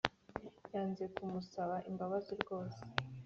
[0.73, 2.81] yanze kumusaba imbabazi rwose